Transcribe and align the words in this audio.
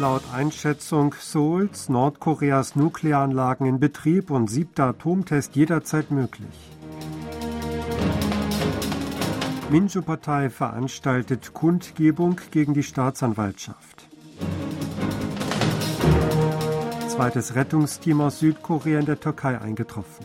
Laut 0.00 0.22
Einschätzung 0.32 1.14
Seouls 1.20 1.90
Nordkoreas 1.90 2.74
Nuklearanlagen 2.74 3.66
in 3.66 3.80
Betrieb 3.80 4.30
und 4.30 4.48
siebter 4.48 4.84
Atomtest 4.84 5.54
jederzeit 5.56 6.10
möglich. 6.10 6.48
Minju-Partei 9.68 10.48
veranstaltet 10.48 11.52
Kundgebung 11.52 12.40
gegen 12.50 12.72
die 12.72 12.82
Staatsanwaltschaft. 12.82 14.08
Zweites 17.08 17.54
Rettungsteam 17.54 18.22
aus 18.22 18.38
Südkorea 18.38 19.00
in 19.00 19.04
der 19.04 19.20
Türkei 19.20 19.60
eingetroffen. 19.60 20.24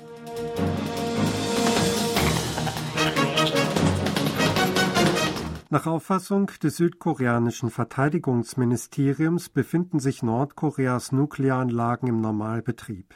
Nach 5.71 5.87
Auffassung 5.87 6.51
des 6.61 6.77
südkoreanischen 6.77 7.71
Verteidigungsministeriums 7.71 9.49
befinden 9.49 9.99
sich 9.99 10.21
Nordkoreas 10.21 11.11
Nuklearanlagen 11.11 12.07
im 12.07 12.21
Normalbetrieb. 12.21 13.15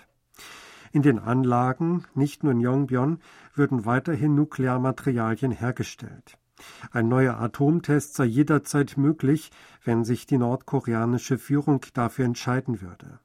In 0.92 1.04
den 1.04 1.20
Anlagen, 1.20 2.06
nicht 2.16 2.44
nur 2.44 2.54
in 2.54 2.60
Yongbyon, 2.60 3.20
würden 3.54 3.86
weiterhin 3.86 4.34
Nuklearmaterialien 4.34 5.52
hergestellt. 5.52 6.40
Ein 6.92 7.08
neuer 7.08 7.40
Atomtest 7.40 8.16
sei 8.16 8.26
jederzeit 8.26 8.98
möglich, 8.98 9.52
wenn 9.84 10.04
sich 10.04 10.26
die 10.26 10.40
nordkoreanische 10.40 11.38
Führung 11.38 11.86
dafür 11.94 12.26
entscheiden 12.26 12.82
würde. 12.82 13.20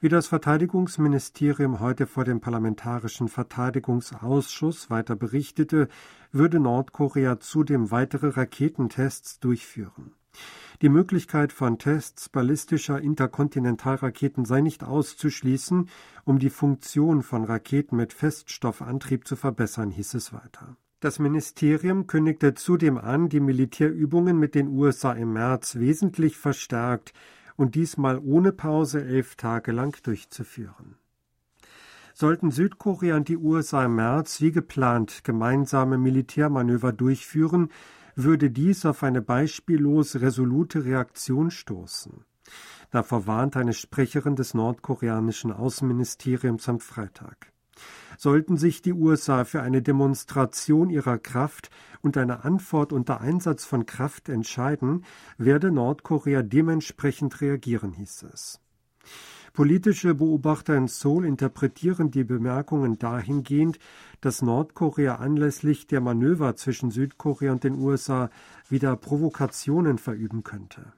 Wie 0.00 0.08
das 0.08 0.26
Verteidigungsministerium 0.26 1.80
heute 1.80 2.06
vor 2.06 2.24
dem 2.24 2.40
Parlamentarischen 2.40 3.28
Verteidigungsausschuss 3.28 4.90
weiter 4.90 5.16
berichtete, 5.16 5.88
würde 6.32 6.60
Nordkorea 6.60 7.40
zudem 7.40 7.90
weitere 7.90 8.28
Raketentests 8.28 9.40
durchführen. 9.40 10.12
Die 10.82 10.88
Möglichkeit 10.88 11.52
von 11.52 11.78
Tests 11.78 12.28
ballistischer 12.28 13.00
Interkontinentalraketen 13.00 14.44
sei 14.44 14.60
nicht 14.60 14.82
auszuschließen, 14.82 15.88
um 16.24 16.38
die 16.40 16.50
Funktion 16.50 17.22
von 17.22 17.44
Raketen 17.44 17.96
mit 17.96 18.12
Feststoffantrieb 18.12 19.26
zu 19.26 19.36
verbessern, 19.36 19.90
hieß 19.90 20.14
es 20.14 20.32
weiter. 20.32 20.76
Das 20.98 21.18
Ministerium 21.18 22.06
kündigte 22.06 22.54
zudem 22.54 22.98
an, 22.98 23.28
die 23.28 23.40
Militärübungen 23.40 24.38
mit 24.38 24.54
den 24.54 24.68
USA 24.68 25.12
im 25.12 25.34
März 25.34 25.76
wesentlich 25.76 26.36
verstärkt 26.36 27.12
und 27.56 27.74
diesmal 27.74 28.18
ohne 28.18 28.52
Pause 28.52 29.04
elf 29.04 29.36
Tage 29.36 29.72
lang 29.72 29.96
durchzuführen. 30.02 30.96
Sollten 32.12 32.50
Südkorea 32.50 33.16
und 33.16 33.28
die 33.28 33.36
USA 33.36 33.86
im 33.86 33.96
März 33.96 34.40
wie 34.40 34.52
geplant 34.52 35.24
gemeinsame 35.24 35.98
Militärmanöver 35.98 36.92
durchführen, 36.92 37.70
würde 38.14 38.50
dies 38.50 38.86
auf 38.86 39.02
eine 39.02 39.20
beispiellos 39.20 40.16
resolute 40.16 40.84
Reaktion 40.84 41.50
stoßen. 41.50 42.24
Davor 42.90 43.26
warnt 43.26 43.56
eine 43.56 43.72
Sprecherin 43.72 44.36
des 44.36 44.54
nordkoreanischen 44.54 45.50
Außenministeriums 45.50 46.68
am 46.68 46.78
Freitag. 46.78 47.53
Sollten 48.18 48.56
sich 48.56 48.82
die 48.82 48.92
USA 48.92 49.44
für 49.44 49.62
eine 49.62 49.82
Demonstration 49.82 50.90
ihrer 50.90 51.18
Kraft 51.18 51.70
und 52.02 52.16
eine 52.16 52.44
Antwort 52.44 52.92
unter 52.92 53.20
Einsatz 53.20 53.64
von 53.64 53.86
Kraft 53.86 54.28
entscheiden, 54.28 55.04
werde 55.38 55.70
Nordkorea 55.70 56.42
dementsprechend 56.42 57.40
reagieren, 57.40 57.92
hieß 57.92 58.26
es. 58.32 58.60
Politische 59.54 60.16
Beobachter 60.16 60.76
in 60.76 60.88
Seoul 60.88 61.24
interpretieren 61.24 62.10
die 62.10 62.24
Bemerkungen 62.24 62.98
dahingehend, 62.98 63.78
dass 64.20 64.42
Nordkorea 64.42 65.14
anlässlich 65.14 65.86
der 65.86 66.00
Manöver 66.00 66.56
zwischen 66.56 66.90
Südkorea 66.90 67.52
und 67.52 67.62
den 67.62 67.78
USA 67.78 68.30
wieder 68.68 68.96
Provokationen 68.96 69.98
verüben 69.98 70.42
könnte. 70.42 70.92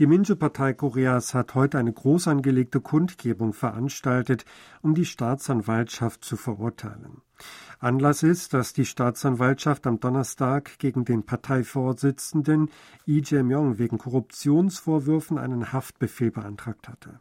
Die 0.00 0.06
Minju-Partei 0.06 0.72
Koreas 0.72 1.34
hat 1.34 1.54
heute 1.54 1.76
eine 1.76 1.92
groß 1.92 2.28
angelegte 2.28 2.80
Kundgebung 2.80 3.52
veranstaltet, 3.52 4.46
um 4.80 4.94
die 4.94 5.04
Staatsanwaltschaft 5.04 6.24
zu 6.24 6.38
verurteilen. 6.38 7.20
Anlass 7.80 8.22
ist, 8.22 8.54
dass 8.54 8.72
die 8.72 8.86
Staatsanwaltschaft 8.86 9.86
am 9.86 10.00
Donnerstag 10.00 10.78
gegen 10.78 11.04
den 11.04 11.24
Parteivorsitzenden 11.24 12.70
Lee 13.04 13.20
Jae-myung 13.22 13.76
wegen 13.76 13.98
Korruptionsvorwürfen 13.98 15.36
einen 15.36 15.70
Haftbefehl 15.70 16.30
beantragt 16.30 16.88
hatte. 16.88 17.20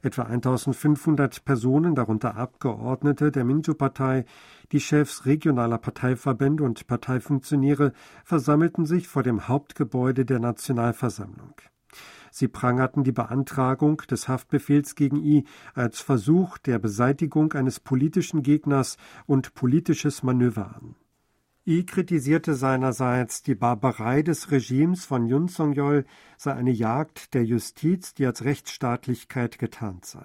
Etwa 0.00 0.22
1500 0.22 1.44
Personen, 1.44 1.94
darunter 1.94 2.36
Abgeordnete 2.36 3.30
der 3.30 3.44
Minju-Partei, 3.44 4.24
die 4.72 4.80
Chefs 4.80 5.26
regionaler 5.26 5.76
Parteiverbände 5.76 6.64
und 6.64 6.86
Parteifunktionäre, 6.86 7.92
versammelten 8.24 8.86
sich 8.86 9.08
vor 9.08 9.22
dem 9.22 9.46
Hauptgebäude 9.46 10.24
der 10.24 10.38
Nationalversammlung. 10.38 11.52
Sie 12.30 12.48
prangerten 12.48 13.04
die 13.04 13.12
Beantragung 13.12 13.98
des 14.10 14.28
Haftbefehls 14.28 14.94
gegen 14.94 15.16
I 15.16 15.44
als 15.74 16.00
Versuch 16.00 16.58
der 16.58 16.78
Beseitigung 16.78 17.52
eines 17.52 17.80
politischen 17.80 18.42
Gegners 18.42 18.96
und 19.26 19.54
politisches 19.54 20.22
Manöver 20.22 20.76
an. 20.76 20.96
I 21.64 21.86
kritisierte 21.86 22.54
seinerseits, 22.54 23.42
die 23.42 23.54
Barbarei 23.54 24.22
des 24.22 24.50
Regimes 24.50 25.04
von 25.04 25.26
Yun 25.28 25.48
Song-yeol 25.48 26.04
sei 26.36 26.54
eine 26.54 26.72
Jagd 26.72 27.34
der 27.34 27.44
Justiz, 27.44 28.14
die 28.14 28.26
als 28.26 28.44
Rechtsstaatlichkeit 28.44 29.60
getarnt 29.60 30.04
sei. 30.04 30.24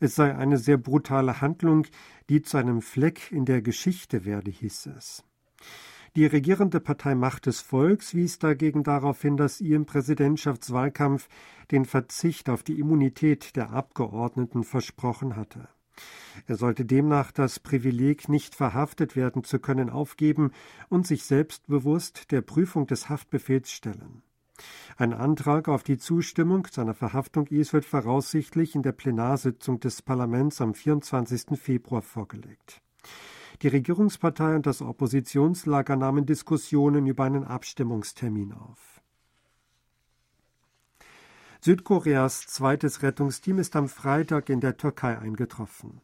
Es 0.00 0.14
sei 0.14 0.34
eine 0.34 0.56
sehr 0.56 0.78
brutale 0.78 1.40
Handlung, 1.42 1.86
die 2.30 2.42
zu 2.42 2.56
einem 2.56 2.80
Fleck 2.80 3.30
in 3.30 3.44
der 3.44 3.60
Geschichte 3.60 4.24
werde, 4.24 4.50
hieß 4.50 4.86
es. 4.96 5.24
Die 6.16 6.26
regierende 6.26 6.80
Partei 6.80 7.14
Macht 7.14 7.46
des 7.46 7.60
Volks 7.60 8.14
wies 8.14 8.38
dagegen 8.38 8.82
darauf 8.82 9.22
hin, 9.22 9.36
dass 9.36 9.60
ihr 9.60 9.76
im 9.76 9.86
Präsidentschaftswahlkampf 9.86 11.28
den 11.70 11.84
Verzicht 11.84 12.48
auf 12.48 12.62
die 12.62 12.78
Immunität 12.78 13.56
der 13.56 13.70
Abgeordneten 13.70 14.64
versprochen 14.64 15.36
hatte. 15.36 15.68
Er 16.46 16.56
sollte 16.56 16.84
demnach 16.84 17.32
das 17.32 17.58
Privileg, 17.58 18.28
nicht 18.28 18.54
verhaftet 18.54 19.16
werden 19.16 19.44
zu 19.44 19.58
können, 19.58 19.90
aufgeben 19.90 20.52
und 20.88 21.06
sich 21.06 21.24
selbstbewusst 21.24 22.30
der 22.30 22.40
Prüfung 22.40 22.86
des 22.86 23.08
Haftbefehls 23.08 23.70
stellen. 23.70 24.22
Ein 24.96 25.12
Antrag 25.12 25.68
auf 25.68 25.82
die 25.82 25.98
Zustimmung 25.98 26.66
zu 26.70 26.80
einer 26.80 26.94
Verhaftung 26.94 27.46
Is 27.46 27.72
wird 27.72 27.84
voraussichtlich 27.84 28.74
in 28.74 28.82
der 28.82 28.92
Plenarsitzung 28.92 29.78
des 29.80 30.02
Parlaments 30.02 30.60
am 30.60 30.74
24. 30.74 31.58
Februar 31.58 32.02
vorgelegt. 32.02 32.80
Die 33.62 33.68
Regierungspartei 33.68 34.54
und 34.54 34.66
das 34.66 34.82
Oppositionslager 34.82 35.96
nahmen 35.96 36.26
Diskussionen 36.26 37.06
über 37.06 37.24
einen 37.24 37.42
Abstimmungstermin 37.42 38.52
auf. 38.52 39.00
Südkoreas 41.60 42.46
zweites 42.46 43.02
Rettungsteam 43.02 43.58
ist 43.58 43.74
am 43.74 43.88
Freitag 43.88 44.48
in 44.48 44.60
der 44.60 44.76
Türkei 44.76 45.18
eingetroffen. 45.18 46.00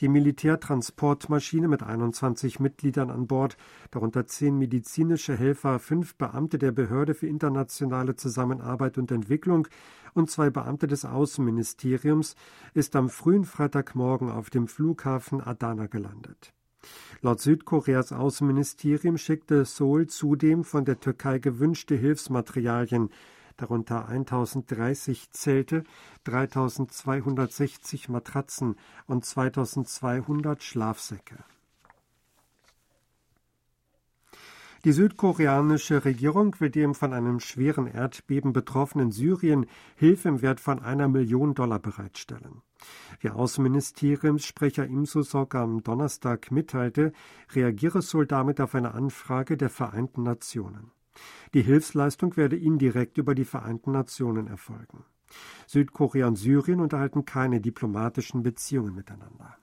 Die 0.00 0.08
Militärtransportmaschine 0.08 1.68
mit 1.68 1.82
21 1.82 2.58
Mitgliedern 2.58 3.10
an 3.10 3.26
Bord, 3.26 3.58
darunter 3.90 4.26
zehn 4.26 4.58
medizinische 4.58 5.36
Helfer, 5.36 5.78
fünf 5.80 6.14
Beamte 6.14 6.58
der 6.58 6.72
Behörde 6.72 7.12
für 7.14 7.26
internationale 7.26 8.16
Zusammenarbeit 8.16 8.96
und 8.96 9.12
Entwicklung 9.12 9.68
und 10.14 10.30
zwei 10.30 10.48
Beamte 10.48 10.86
des 10.86 11.04
Außenministeriums, 11.04 12.34
ist 12.72 12.96
am 12.96 13.10
frühen 13.10 13.44
Freitagmorgen 13.44 14.30
auf 14.30 14.48
dem 14.48 14.68
Flughafen 14.68 15.42
Adana 15.42 15.86
gelandet. 15.86 16.54
Laut 17.22 17.40
Südkoreas 17.40 18.12
Außenministerium 18.12 19.18
schickte 19.18 19.64
Seoul 19.64 20.06
zudem 20.06 20.64
von 20.64 20.84
der 20.84 21.00
Türkei 21.00 21.38
gewünschte 21.38 21.94
Hilfsmaterialien, 21.94 23.10
darunter 23.56 24.08
1030 24.08 25.30
Zelte, 25.30 25.84
3260 26.24 28.08
Matratzen 28.08 28.76
und 29.06 29.24
2200 29.24 30.62
Schlafsäcke. 30.62 31.44
Die 34.84 34.92
südkoreanische 34.92 36.04
Regierung 36.04 36.60
will 36.60 36.68
dem 36.68 36.94
von 36.94 37.14
einem 37.14 37.40
schweren 37.40 37.86
Erdbeben 37.86 38.52
betroffenen 38.52 39.12
Syrien 39.12 39.64
Hilfe 39.96 40.28
im 40.28 40.42
Wert 40.42 40.60
von 40.60 40.78
einer 40.78 41.08
Million 41.08 41.54
Dollar 41.54 41.78
bereitstellen. 41.78 42.60
Wie 43.20 43.30
Außenministeriumssprecher 43.30 44.86
Im 44.86 45.06
Susok 45.06 45.54
am 45.54 45.82
Donnerstag 45.82 46.50
mitteilte, 46.50 47.12
reagiere 47.54 48.02
Seoul 48.02 48.26
damit 48.26 48.60
auf 48.60 48.74
eine 48.74 48.94
Anfrage 48.94 49.56
der 49.56 49.70
Vereinten 49.70 50.22
Nationen. 50.22 50.90
Die 51.54 51.62
Hilfsleistung 51.62 52.36
werde 52.36 52.56
indirekt 52.56 53.18
über 53.18 53.34
die 53.34 53.44
Vereinten 53.44 53.92
Nationen 53.92 54.48
erfolgen. 54.48 55.04
Südkorea 55.66 56.26
und 56.26 56.36
Syrien 56.36 56.80
unterhalten 56.80 57.24
keine 57.24 57.60
diplomatischen 57.60 58.42
Beziehungen 58.42 58.94
miteinander. 58.94 59.56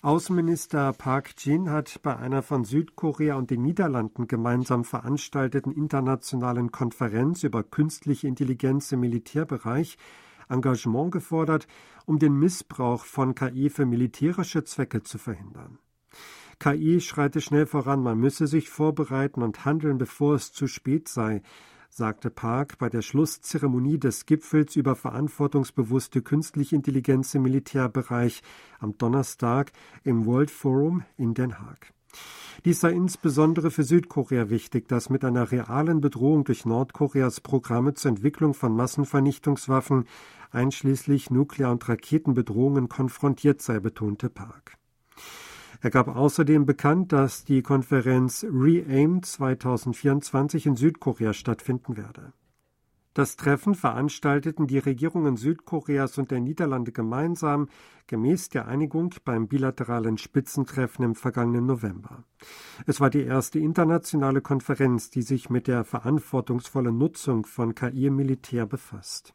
Außenminister 0.00 0.92
Park 0.92 1.34
Jin 1.38 1.70
hat 1.70 2.00
bei 2.02 2.16
einer 2.16 2.42
von 2.42 2.64
Südkorea 2.64 3.34
und 3.34 3.50
den 3.50 3.62
Niederlanden 3.62 4.28
gemeinsam 4.28 4.84
veranstalteten 4.84 5.72
internationalen 5.72 6.70
Konferenz 6.70 7.42
über 7.42 7.64
künstliche 7.64 8.28
Intelligenz 8.28 8.92
im 8.92 9.00
Militärbereich 9.00 9.98
Engagement 10.48 11.12
gefordert, 11.12 11.66
um 12.06 12.18
den 12.18 12.34
Missbrauch 12.34 13.04
von 13.04 13.34
KI 13.34 13.70
für 13.70 13.86
militärische 13.86 14.64
Zwecke 14.64 15.02
zu 15.02 15.18
verhindern. 15.18 15.78
KI 16.58 17.00
schreite 17.00 17.40
schnell 17.40 17.66
voran, 17.66 18.02
man 18.02 18.18
müsse 18.18 18.46
sich 18.46 18.68
vorbereiten 18.68 19.42
und 19.42 19.64
handeln, 19.64 19.98
bevor 19.98 20.34
es 20.34 20.52
zu 20.52 20.66
spät 20.66 21.08
sei, 21.08 21.42
sagte 21.88 22.30
Park 22.30 22.78
bei 22.78 22.88
der 22.88 23.02
Schlusszeremonie 23.02 23.98
des 23.98 24.26
Gipfels 24.26 24.76
über 24.76 24.94
verantwortungsbewusste 24.94 26.22
künstliche 26.22 26.76
Intelligenz 26.76 27.34
im 27.34 27.42
Militärbereich 27.42 28.42
am 28.78 28.96
Donnerstag 28.98 29.72
im 30.04 30.26
World 30.26 30.50
Forum 30.50 31.04
in 31.16 31.34
Den 31.34 31.58
Haag. 31.58 31.92
Dies 32.64 32.80
sei 32.80 32.90
insbesondere 32.90 33.70
für 33.70 33.84
Südkorea 33.84 34.50
wichtig, 34.50 34.88
das 34.88 35.10
mit 35.10 35.24
einer 35.24 35.52
realen 35.52 36.00
Bedrohung 36.00 36.44
durch 36.44 36.64
Nordkoreas 36.64 37.40
Programme 37.40 37.94
zur 37.94 38.10
Entwicklung 38.10 38.52
von 38.52 38.74
Massenvernichtungswaffen 38.74 40.06
einschließlich 40.50 41.30
Nuklear- 41.30 41.70
und 41.70 41.88
Raketenbedrohungen 41.88 42.88
konfrontiert 42.88 43.62
sei, 43.62 43.78
betonte 43.78 44.28
Park. 44.28 44.76
Er 45.80 45.90
gab 45.90 46.08
außerdem 46.08 46.66
bekannt, 46.66 47.12
dass 47.12 47.44
die 47.44 47.62
Konferenz 47.62 48.44
Re-AIM 48.44 49.22
2024 49.22 50.66
in 50.66 50.76
Südkorea 50.76 51.32
stattfinden 51.32 51.96
werde. 51.96 52.32
Das 53.18 53.34
Treffen 53.34 53.74
veranstalteten 53.74 54.68
die 54.68 54.78
Regierungen 54.78 55.36
Südkoreas 55.36 56.18
und 56.18 56.30
der 56.30 56.38
Niederlande 56.38 56.92
gemeinsam, 56.92 57.68
gemäß 58.06 58.48
der 58.48 58.68
Einigung 58.68 59.12
beim 59.24 59.48
bilateralen 59.48 60.18
Spitzentreffen 60.18 61.04
im 61.04 61.14
vergangenen 61.16 61.66
November. 61.66 62.22
Es 62.86 63.00
war 63.00 63.10
die 63.10 63.24
erste 63.24 63.58
internationale 63.58 64.40
Konferenz, 64.40 65.10
die 65.10 65.22
sich 65.22 65.50
mit 65.50 65.66
der 65.66 65.82
verantwortungsvollen 65.82 66.96
Nutzung 66.96 67.44
von 67.44 67.74
KI 67.74 68.06
im 68.06 68.14
Militär 68.14 68.66
befasst. 68.66 69.34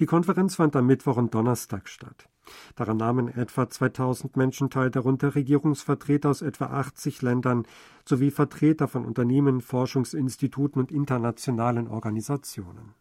Die 0.00 0.06
Konferenz 0.06 0.56
fand 0.56 0.74
am 0.76 0.86
Mittwoch 0.86 1.16
und 1.16 1.34
Donnerstag 1.34 1.88
statt. 1.88 2.28
Daran 2.74 2.96
nahmen 2.96 3.28
etwa 3.28 3.68
2000 3.68 4.36
Menschen 4.36 4.70
teil, 4.70 4.90
darunter 4.90 5.34
Regierungsvertreter 5.34 6.30
aus 6.30 6.42
etwa 6.42 6.66
80 6.66 7.22
Ländern 7.22 7.64
sowie 8.04 8.30
Vertreter 8.30 8.88
von 8.88 9.04
Unternehmen, 9.04 9.60
Forschungsinstituten 9.60 10.80
und 10.80 10.90
internationalen 10.90 11.88
Organisationen. 11.88 12.94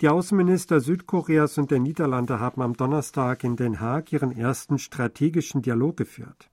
Die 0.00 0.08
Außenminister 0.08 0.80
Südkoreas 0.80 1.58
und 1.58 1.70
der 1.70 1.78
Niederlande 1.78 2.40
haben 2.40 2.60
am 2.62 2.74
Donnerstag 2.74 3.44
in 3.44 3.56
Den 3.56 3.80
Haag 3.80 4.12
ihren 4.12 4.32
ersten 4.32 4.78
strategischen 4.78 5.62
Dialog 5.62 5.96
geführt. 5.96 6.51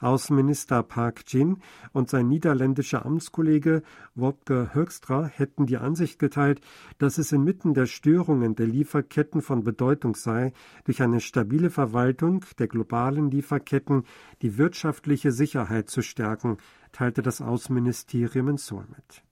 Außenminister 0.00 0.82
Park 0.82 1.22
Jin 1.28 1.58
und 1.92 2.10
sein 2.10 2.28
niederländischer 2.28 3.06
Amtskollege 3.06 3.82
Wopke 4.14 4.74
Hoekstra 4.74 5.24
hätten 5.26 5.66
die 5.66 5.76
Ansicht 5.76 6.18
geteilt, 6.18 6.60
dass 6.98 7.18
es 7.18 7.32
inmitten 7.32 7.74
der 7.74 7.86
Störungen 7.86 8.54
der 8.54 8.66
Lieferketten 8.66 9.42
von 9.42 9.64
Bedeutung 9.64 10.14
sei, 10.14 10.52
durch 10.84 11.02
eine 11.02 11.20
stabile 11.20 11.70
Verwaltung 11.70 12.44
der 12.58 12.68
globalen 12.68 13.30
Lieferketten 13.30 14.04
die 14.42 14.58
wirtschaftliche 14.58 15.32
Sicherheit 15.32 15.88
zu 15.88 16.02
stärken, 16.02 16.58
teilte 16.92 17.22
das 17.22 17.40
Außenministerium 17.40 18.48
in 18.48 18.56
Seoul 18.56 18.86
mit. 18.88 19.22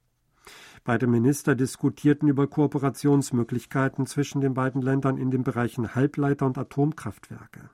Beide 0.84 1.06
Minister 1.06 1.54
diskutierten 1.54 2.28
über 2.28 2.48
Kooperationsmöglichkeiten 2.48 4.06
zwischen 4.06 4.40
den 4.40 4.54
beiden 4.54 4.82
Ländern 4.82 5.16
in 5.16 5.30
den 5.30 5.44
Bereichen 5.44 5.94
Halbleiter 5.94 6.46
und 6.46 6.58
Atomkraftwerke. 6.58 7.70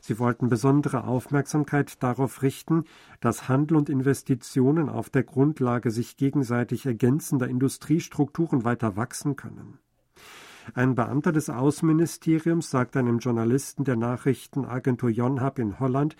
Sie 0.00 0.18
wollten 0.18 0.48
besondere 0.48 1.04
Aufmerksamkeit 1.04 2.02
darauf 2.02 2.42
richten, 2.42 2.84
dass 3.20 3.48
Handel 3.48 3.76
und 3.76 3.88
Investitionen 3.88 4.88
auf 4.88 5.10
der 5.10 5.24
Grundlage 5.24 5.90
sich 5.90 6.16
gegenseitig 6.16 6.86
ergänzender 6.86 7.48
Industriestrukturen 7.48 8.64
weiter 8.64 8.96
wachsen 8.96 9.36
können. 9.36 9.78
Ein 10.74 10.94
Beamter 10.94 11.32
des 11.32 11.50
Außenministeriums 11.50 12.70
sagt 12.70 12.96
einem 12.96 13.18
Journalisten 13.18 13.84
der 13.84 13.96
Nachrichtenagentur 13.96 15.10
Yonhap 15.10 15.58
in 15.58 15.80
Holland, 15.80 16.16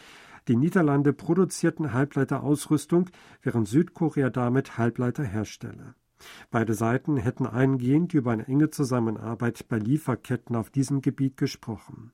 die 0.48 0.56
Niederlande 0.56 1.12
produzierten 1.12 1.92
Halbleiterausrüstung, 1.92 3.10
während 3.42 3.68
Südkorea 3.68 4.30
damit 4.30 4.78
Halbleiter 4.78 5.24
herstelle. 5.24 5.94
Beide 6.50 6.74
Seiten 6.74 7.16
hätten 7.16 7.46
eingehend 7.46 8.12
über 8.14 8.32
eine 8.32 8.46
enge 8.46 8.70
Zusammenarbeit 8.70 9.68
bei 9.68 9.78
Lieferketten 9.78 10.56
auf 10.56 10.70
diesem 10.70 11.00
Gebiet 11.00 11.36
gesprochen. 11.36 12.12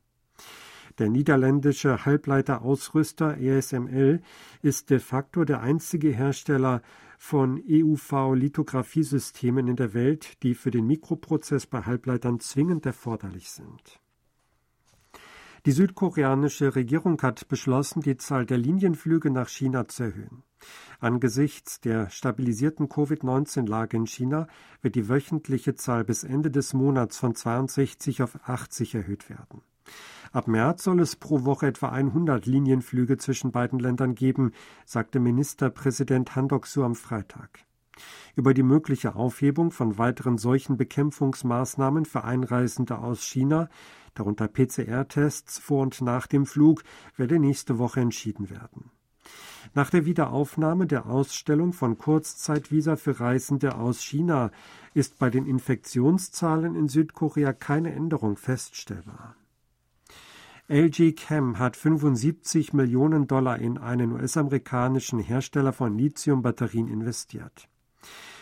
Der 0.98 1.10
niederländische 1.10 2.06
Halbleiterausrüster 2.06 3.38
ESML 3.38 4.22
ist 4.62 4.88
de 4.88 4.98
facto 4.98 5.44
der 5.44 5.60
einzige 5.60 6.08
Hersteller 6.08 6.80
von 7.18 7.62
EUV-Lithografiesystemen 7.68 9.68
in 9.68 9.76
der 9.76 9.92
Welt, 9.92 10.42
die 10.42 10.54
für 10.54 10.70
den 10.70 10.86
Mikroprozess 10.86 11.66
bei 11.66 11.82
Halbleitern 11.82 12.40
zwingend 12.40 12.86
erforderlich 12.86 13.50
sind. 13.50 14.00
Die 15.66 15.72
südkoreanische 15.72 16.76
Regierung 16.76 17.20
hat 17.20 17.48
beschlossen, 17.48 18.00
die 18.00 18.16
Zahl 18.16 18.46
der 18.46 18.56
Linienflüge 18.56 19.30
nach 19.30 19.48
China 19.48 19.88
zu 19.88 20.04
erhöhen. 20.04 20.44
Angesichts 21.00 21.80
der 21.80 22.08
stabilisierten 22.08 22.88
Covid-19-Lage 22.88 23.96
in 23.96 24.06
China 24.06 24.46
wird 24.80 24.94
die 24.94 25.08
wöchentliche 25.08 25.74
Zahl 25.74 26.04
bis 26.04 26.24
Ende 26.24 26.50
des 26.50 26.72
Monats 26.72 27.18
von 27.18 27.34
62 27.34 28.22
auf 28.22 28.38
80 28.48 28.94
erhöht 28.94 29.28
werden. 29.28 29.60
Ab 30.32 30.48
März 30.48 30.84
soll 30.84 31.00
es 31.00 31.16
pro 31.16 31.44
Woche 31.44 31.66
etwa 31.66 31.88
100 31.88 32.46
Linienflüge 32.46 33.16
zwischen 33.16 33.52
beiden 33.52 33.78
Ländern 33.78 34.14
geben, 34.14 34.52
sagte 34.84 35.20
Ministerpräsident 35.20 36.36
Han 36.36 36.48
Dok-soo 36.48 36.82
am 36.82 36.94
Freitag. 36.94 37.60
Über 38.34 38.52
die 38.52 38.62
mögliche 38.62 39.14
Aufhebung 39.14 39.70
von 39.70 39.96
weiteren 39.98 40.36
solchen 40.36 40.76
Bekämpfungsmaßnahmen 40.76 42.04
für 42.04 42.24
Einreisende 42.24 42.98
aus 42.98 43.22
China, 43.22 43.68
darunter 44.14 44.48
PCR-Tests 44.48 45.58
vor 45.58 45.82
und 45.82 46.00
nach 46.02 46.26
dem 46.26 46.44
Flug, 46.44 46.82
werde 47.16 47.38
nächste 47.38 47.78
Woche 47.78 48.00
entschieden 48.00 48.50
werden. 48.50 48.90
Nach 49.74 49.90
der 49.90 50.04
Wiederaufnahme 50.04 50.86
der 50.86 51.06
Ausstellung 51.06 51.72
von 51.72 51.98
Kurzzeitvisa 51.98 52.96
für 52.96 53.20
Reisende 53.20 53.76
aus 53.76 54.02
China 54.02 54.50
ist 54.94 55.18
bei 55.18 55.30
den 55.30 55.46
Infektionszahlen 55.46 56.74
in 56.76 56.88
Südkorea 56.88 57.52
keine 57.52 57.92
Änderung 57.92 58.36
feststellbar. 58.36 59.36
LG 60.68 61.14
Chem 61.14 61.60
hat 61.60 61.76
75 61.76 62.72
Millionen 62.72 63.28
Dollar 63.28 63.60
in 63.60 63.78
einen 63.78 64.10
US-amerikanischen 64.10 65.20
Hersteller 65.20 65.72
von 65.72 65.96
Lithium-Batterien 65.96 66.88
investiert. 66.88 67.68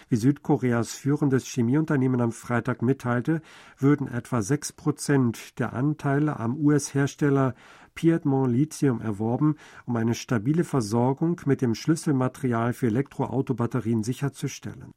Wie 0.08 0.16
Südkoreas 0.16 0.92
führendes 0.92 1.44
Chemieunternehmen 1.44 2.22
am 2.22 2.32
Freitag 2.32 2.80
mitteilte, 2.80 3.42
würden 3.76 4.08
etwa 4.08 4.40
6 4.40 4.72
Prozent 4.72 5.58
der 5.58 5.74
Anteile 5.74 6.40
am 6.40 6.56
US-Hersteller 6.56 7.54
Piedmont 7.94 8.50
Lithium 8.50 9.02
erworben, 9.02 9.56
um 9.84 9.94
eine 9.96 10.14
stabile 10.14 10.64
Versorgung 10.64 11.42
mit 11.44 11.60
dem 11.60 11.74
Schlüsselmaterial 11.74 12.72
für 12.72 12.86
Elektroautobatterien 12.86 14.02
sicherzustellen. 14.02 14.94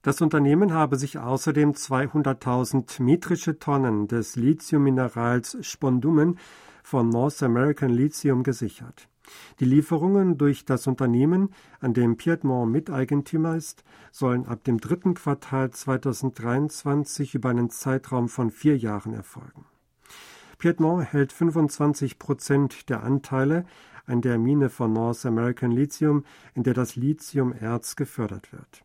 Das 0.00 0.22
Unternehmen 0.22 0.72
habe 0.72 0.96
sich 0.96 1.18
außerdem 1.18 1.72
200.000 1.72 3.02
metrische 3.02 3.58
Tonnen 3.58 4.08
des 4.08 4.34
Lithiumminerals 4.34 5.58
Spondumen 5.60 6.38
von 6.90 7.08
North 7.08 7.40
American 7.44 7.90
Lithium 7.90 8.42
gesichert. 8.42 9.08
Die 9.60 9.64
Lieferungen 9.64 10.38
durch 10.38 10.64
das 10.64 10.88
Unternehmen, 10.88 11.50
an 11.78 11.94
dem 11.94 12.16
Piedmont 12.16 12.72
Miteigentümer 12.72 13.54
ist, 13.54 13.84
sollen 14.10 14.44
ab 14.44 14.64
dem 14.64 14.78
dritten 14.80 15.14
Quartal 15.14 15.70
2023 15.70 17.36
über 17.36 17.50
einen 17.50 17.70
Zeitraum 17.70 18.28
von 18.28 18.50
vier 18.50 18.76
Jahren 18.76 19.14
erfolgen. 19.14 19.66
Piedmont 20.58 21.12
hält 21.12 21.32
25 21.32 22.18
Prozent 22.18 22.88
der 22.88 23.04
Anteile 23.04 23.66
an 24.06 24.20
der 24.20 24.36
Mine 24.36 24.68
von 24.68 24.92
North 24.92 25.24
American 25.24 25.70
Lithium, 25.70 26.24
in 26.54 26.64
der 26.64 26.74
das 26.74 26.96
Lithiumerz 26.96 27.94
gefördert 27.94 28.52
wird. 28.52 28.82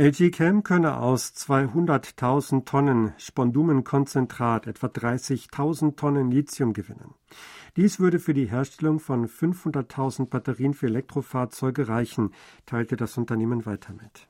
LG 0.00 0.30
Chem 0.30 0.62
könne 0.62 0.96
aus 0.96 1.34
200.000 1.34 2.64
Tonnen 2.64 3.12
Spondumenkonzentrat 3.18 4.66
etwa 4.66 4.86
30.000 4.86 5.94
Tonnen 5.94 6.30
Lithium 6.30 6.72
gewinnen. 6.72 7.12
Dies 7.76 8.00
würde 8.00 8.18
für 8.18 8.32
die 8.32 8.46
Herstellung 8.46 8.98
von 8.98 9.28
500.000 9.28 10.24
Batterien 10.30 10.72
für 10.72 10.86
Elektrofahrzeuge 10.86 11.88
reichen, 11.88 12.32
teilte 12.64 12.96
das 12.96 13.18
Unternehmen 13.18 13.66
weiter 13.66 13.92
mit. 13.92 14.26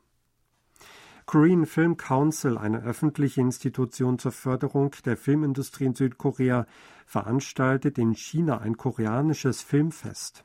Korean 1.25 1.67
Film 1.67 1.97
Council, 1.97 2.59
eine 2.59 2.83
öffentliche 2.83 3.41
Institution 3.41 4.19
zur 4.19 4.33
Förderung 4.33 4.97
der 5.05 5.17
Filmindustrie 5.17 5.85
in 5.85 5.95
Südkorea, 5.95 6.67
veranstaltet 7.07 7.97
in 7.97 8.17
China 8.17 8.59
ein 8.59 8.77
koreanisches 8.77 9.63
Filmfest. 9.63 10.45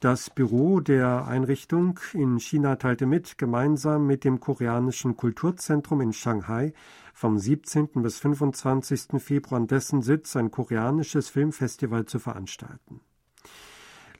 Das 0.00 0.30
Büro 0.30 0.78
der 0.78 1.26
Einrichtung 1.26 1.98
in 2.12 2.38
China 2.38 2.76
teilte 2.76 3.04
mit, 3.04 3.36
gemeinsam 3.36 4.06
mit 4.06 4.22
dem 4.22 4.38
koreanischen 4.38 5.16
Kulturzentrum 5.16 6.00
in 6.00 6.12
Shanghai 6.12 6.72
vom 7.12 7.36
17. 7.36 7.88
bis 7.94 8.20
25. 8.20 9.20
Februar 9.20 9.60
an 9.60 9.66
dessen 9.66 10.02
Sitz 10.02 10.36
ein 10.36 10.52
koreanisches 10.52 11.28
Filmfestival 11.28 12.04
zu 12.04 12.20
veranstalten. 12.20 13.00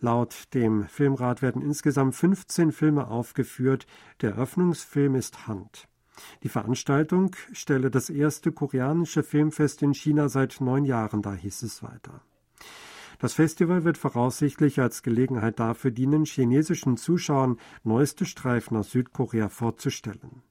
Laut 0.01 0.53
dem 0.53 0.83
Filmrat 0.89 1.43
werden 1.43 1.63
insgesamt 1.63 2.17
15 2.17 2.73
Filme 2.73 3.07
aufgeführt. 3.07 3.87
Der 4.21 4.33
Eröffnungsfilm 4.33 5.15
ist 5.15 5.47
Hand. 5.47 5.87
Die 6.43 6.49
Veranstaltung 6.49 7.37
stelle 7.53 7.93
das 7.93 8.11
erste 8.11 8.51
koreanische 8.51 9.23
Filmfest 9.23 9.83
in 9.83 9.95
China 9.95 10.29
seit 10.29 10.61
neun 10.61 10.85
Jahren 10.85 11.23
dar, 11.23 11.37
hieß 11.37 11.63
es 11.63 11.85
weiter. 11.85 12.21
Das 13.19 13.35
Festival 13.35 13.85
wird 13.85 13.99
voraussichtlich 13.99 14.81
als 14.81 15.03
Gelegenheit 15.03 15.59
dafür 15.59 15.91
dienen, 15.91 16.25
chinesischen 16.25 16.97
Zuschauern 16.97 17.59
neueste 17.83 18.25
Streifen 18.25 18.77
aus 18.77 18.93
Südkorea 18.93 19.49
vorzustellen. 19.49 20.43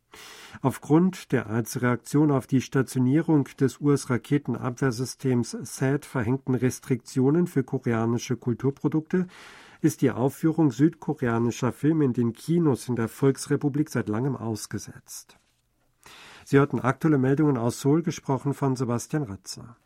Aufgrund 0.61 1.31
der 1.31 1.47
als 1.47 1.81
Reaktion 1.81 2.31
auf 2.31 2.47
die 2.47 2.61
Stationierung 2.61 3.45
des 3.59 3.79
US-Raketenabwehrsystems 3.79 5.57
THAAD 5.63 6.05
verhängten 6.05 6.55
Restriktionen 6.55 7.47
für 7.47 7.63
koreanische 7.63 8.35
Kulturprodukte 8.35 9.27
ist 9.81 10.01
die 10.01 10.11
Aufführung 10.11 10.71
südkoreanischer 10.71 11.71
Filme 11.71 12.05
in 12.05 12.13
den 12.13 12.33
Kinos 12.33 12.89
in 12.89 12.95
der 12.95 13.07
Volksrepublik 13.07 13.89
seit 13.89 14.09
langem 14.09 14.35
ausgesetzt. 14.35 15.37
Sie 16.43 16.57
hörten 16.57 16.79
aktuelle 16.79 17.17
Meldungen 17.17 17.57
aus 17.57 17.81
Seoul, 17.81 18.01
gesprochen 18.01 18.53
von 18.53 18.75
Sebastian 18.75 19.23
Ratzer. 19.23 19.77